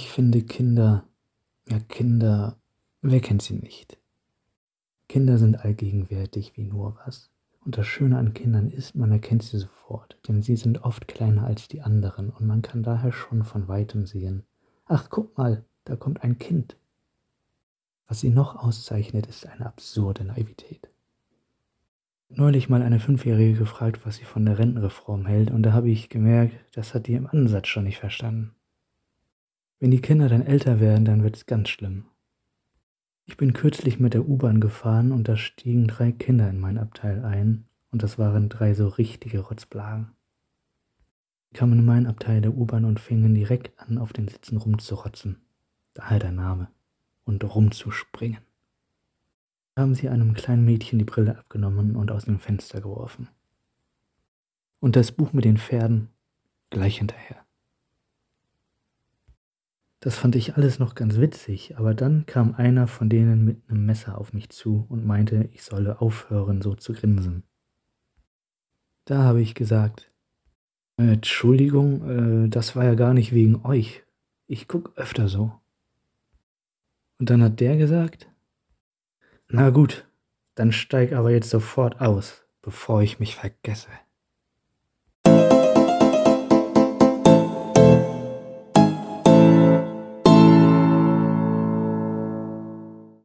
finde 0.00 0.42
Kinder, 0.42 1.06
ja 1.68 1.78
Kinder, 1.78 2.56
wer 3.02 3.20
kennt 3.20 3.42
sie 3.42 3.56
nicht? 3.56 3.98
Kinder 5.06 5.36
sind 5.36 5.56
allgegenwärtig 5.56 6.56
wie 6.56 6.64
nur 6.64 6.98
was. 7.04 7.30
Und 7.64 7.76
das 7.76 7.86
Schöne 7.86 8.16
an 8.16 8.32
Kindern 8.32 8.70
ist, 8.70 8.94
man 8.94 9.12
erkennt 9.12 9.42
sie 9.42 9.58
sofort, 9.58 10.18
denn 10.26 10.40
sie 10.40 10.56
sind 10.56 10.82
oft 10.82 11.06
kleiner 11.06 11.44
als 11.44 11.68
die 11.68 11.82
anderen 11.82 12.30
und 12.30 12.46
man 12.46 12.62
kann 12.62 12.82
daher 12.82 13.12
schon 13.12 13.44
von 13.44 13.68
weitem 13.68 14.06
sehen. 14.06 14.44
Ach, 14.86 15.10
guck 15.10 15.36
mal, 15.36 15.64
da 15.84 15.94
kommt 15.94 16.24
ein 16.24 16.38
Kind. 16.38 16.76
Was 18.08 18.20
sie 18.20 18.30
noch 18.30 18.56
auszeichnet, 18.56 19.26
ist 19.26 19.46
eine 19.46 19.66
absurde 19.66 20.24
Naivität. 20.24 20.88
Neulich 22.30 22.70
mal 22.70 22.80
eine 22.80 22.98
Fünfjährige 22.98 23.58
gefragt, 23.58 24.06
was 24.06 24.16
sie 24.16 24.24
von 24.24 24.46
der 24.46 24.58
Rentenreform 24.58 25.26
hält, 25.26 25.50
und 25.50 25.62
da 25.62 25.72
habe 25.72 25.90
ich 25.90 26.08
gemerkt, 26.08 26.54
das 26.74 26.94
hat 26.94 27.06
die 27.06 27.14
im 27.14 27.26
Ansatz 27.26 27.68
schon 27.68 27.84
nicht 27.84 27.98
verstanden. 27.98 28.54
Wenn 29.82 29.90
die 29.90 30.00
Kinder 30.00 30.28
dann 30.28 30.46
älter 30.46 30.78
werden, 30.78 31.04
dann 31.04 31.24
wird 31.24 31.34
es 31.34 31.46
ganz 31.46 31.68
schlimm. 31.68 32.04
Ich 33.24 33.36
bin 33.36 33.52
kürzlich 33.52 33.98
mit 33.98 34.14
der 34.14 34.28
U-Bahn 34.28 34.60
gefahren 34.60 35.10
und 35.10 35.26
da 35.26 35.36
stiegen 35.36 35.88
drei 35.88 36.12
Kinder 36.12 36.48
in 36.48 36.60
mein 36.60 36.78
Abteil 36.78 37.24
ein 37.24 37.64
und 37.90 38.04
das 38.04 38.16
waren 38.16 38.48
drei 38.48 38.74
so 38.74 38.86
richtige 38.86 39.40
Rotzblagen. 39.40 40.12
Die 41.50 41.56
kamen 41.56 41.80
in 41.80 41.84
mein 41.84 42.06
Abteil 42.06 42.40
der 42.40 42.54
U-Bahn 42.54 42.84
und 42.84 43.00
fingen 43.00 43.34
direkt 43.34 43.76
an, 43.80 43.98
auf 43.98 44.12
den 44.12 44.28
Sitzen 44.28 44.56
rumzurotzen. 44.56 45.42
Daher 45.94 46.20
der 46.20 46.30
Name. 46.30 46.68
Und 47.24 47.42
rumzuspringen. 47.42 48.38
Da 49.74 49.82
haben 49.82 49.96
sie 49.96 50.08
einem 50.08 50.34
kleinen 50.34 50.64
Mädchen 50.64 51.00
die 51.00 51.04
Brille 51.04 51.36
abgenommen 51.36 51.96
und 51.96 52.12
aus 52.12 52.26
dem 52.26 52.38
Fenster 52.38 52.80
geworfen. 52.80 53.30
Und 54.78 54.94
das 54.94 55.10
Buch 55.10 55.32
mit 55.32 55.44
den 55.44 55.58
Pferden 55.58 56.08
gleich 56.70 56.98
hinterher. 56.98 57.41
Das 60.02 60.18
fand 60.18 60.34
ich 60.34 60.56
alles 60.56 60.80
noch 60.80 60.96
ganz 60.96 61.18
witzig, 61.18 61.78
aber 61.78 61.94
dann 61.94 62.26
kam 62.26 62.56
einer 62.56 62.88
von 62.88 63.08
denen 63.08 63.44
mit 63.44 63.62
einem 63.68 63.86
Messer 63.86 64.18
auf 64.18 64.32
mich 64.32 64.48
zu 64.50 64.84
und 64.88 65.06
meinte, 65.06 65.48
ich 65.52 65.62
solle 65.62 66.00
aufhören, 66.00 66.60
so 66.60 66.74
zu 66.74 66.92
grinsen. 66.92 67.44
Da 69.04 69.22
habe 69.22 69.40
ich 69.40 69.54
gesagt, 69.54 70.10
äh, 70.96 71.12
Entschuldigung, 71.12 72.46
äh, 72.46 72.48
das 72.48 72.74
war 72.74 72.84
ja 72.84 72.96
gar 72.96 73.14
nicht 73.14 73.32
wegen 73.32 73.64
euch. 73.64 74.02
Ich 74.48 74.66
guck 74.66 74.92
öfter 74.98 75.28
so. 75.28 75.52
Und 77.20 77.30
dann 77.30 77.40
hat 77.40 77.60
der 77.60 77.76
gesagt, 77.76 78.28
na 79.46 79.70
gut, 79.70 80.04
dann 80.56 80.72
steig 80.72 81.12
aber 81.12 81.30
jetzt 81.30 81.48
sofort 81.48 82.00
aus, 82.00 82.44
bevor 82.60 83.02
ich 83.02 83.20
mich 83.20 83.36
vergesse. 83.36 83.90